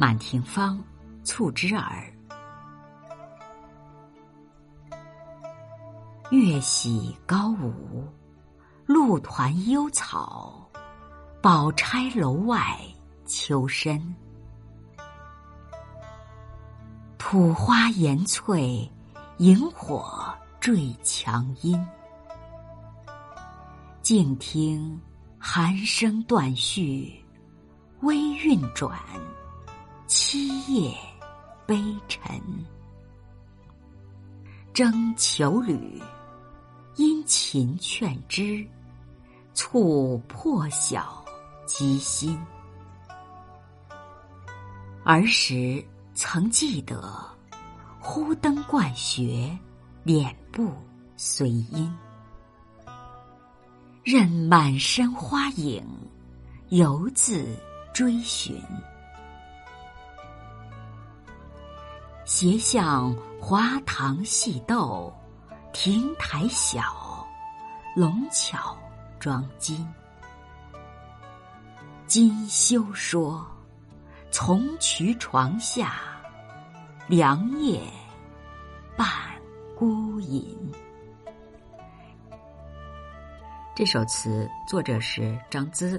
[0.00, 0.80] 满庭芳，
[1.24, 2.04] 促织儿。
[6.30, 8.06] 月喜高舞，
[8.86, 10.70] 露团幽草，
[11.42, 12.78] 宝钗楼外
[13.26, 14.14] 秋深。
[17.18, 18.88] 土花岩翠，
[19.38, 21.84] 萤火坠墙阴。
[24.00, 25.00] 静听
[25.40, 27.20] 寒声断续，
[28.02, 28.96] 微韵转，
[30.08, 30.90] 七夜
[31.66, 32.40] 悲沉。
[34.72, 36.02] 征求侣，
[36.96, 38.66] 殷勤劝之，
[39.52, 41.22] 促破晓
[41.66, 42.40] 积心。
[45.04, 45.84] 儿时
[46.14, 47.22] 曾记得，
[48.00, 49.54] 忽灯灌学，
[50.04, 50.72] 脸部
[51.18, 51.94] 随阴。
[54.02, 55.84] 任满身花影，
[56.70, 57.54] 犹自
[57.92, 58.58] 追寻。
[62.28, 65.10] 斜向华堂戏斗，
[65.72, 67.26] 亭台小，
[67.96, 68.76] 龙巧
[69.18, 69.90] 装金。
[72.06, 73.46] 今休说，
[74.30, 76.02] 从渠床下，
[77.06, 77.80] 凉夜
[78.94, 79.08] 半
[79.74, 80.54] 孤吟。
[83.74, 85.98] 这首词作者是张咨，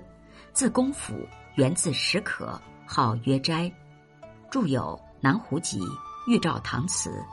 [0.53, 3.71] 字公甫，源自石可，号约斋，
[4.52, 5.80] 著有《南湖集》
[6.30, 7.25] 《玉照堂词》，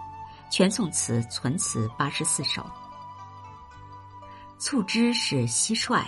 [0.51, 2.65] 全宋词存词八十四首。
[4.59, 6.07] 促织是蟋蟀，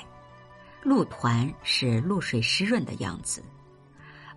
[0.82, 3.44] 露团是露水湿润的样子，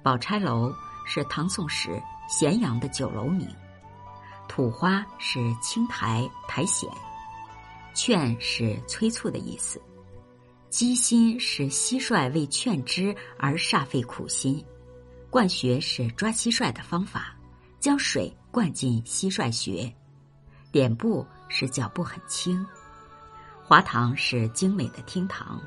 [0.04, 0.70] 宝钗楼
[1.06, 3.48] 是唐宋时咸阳的酒楼名，
[4.50, 6.92] 土花是青苔苔藓，
[7.94, 9.82] 劝是催促的意思。
[10.70, 14.62] 积心是蟋蟀为劝之而煞费苦心，
[15.30, 17.34] 灌穴是抓蟋蟀的方法，
[17.82, 19.92] 将水灌进蟋蟀穴。
[20.72, 22.64] 点部是脚步很轻，
[23.66, 25.60] 华堂是精美的厅堂，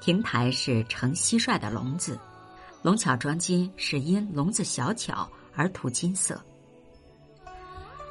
[0.00, 2.18] 亭台是盛蟋蟀的笼子，
[2.82, 6.44] 龙巧装金是因笼子小巧而涂金色。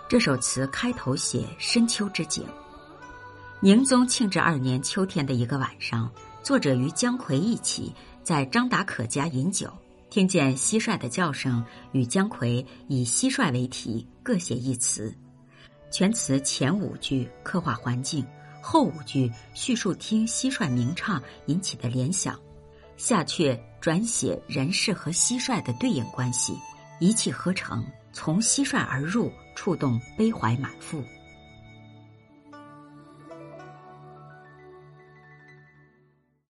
[0.08, 2.48] 这首词开头写深秋之景。
[3.60, 6.10] 宁宗庆治二年秋天的一个晚上，
[6.42, 9.72] 作者与姜夔一起在张达可家饮酒，
[10.16, 11.62] 听见蟋蟀的叫声，
[11.92, 15.14] 与姜夔以蟋蟀为题各写一词。
[15.92, 18.26] 全词前五句刻画环境，
[18.62, 22.40] 后五句叙述听蟋蟀鸣唱引起的联想，
[22.96, 26.56] 下阙转写人事和蟋蟀的对应关系，
[27.02, 31.04] 一气呵成，从蟋蟀而入，触动悲怀满腹。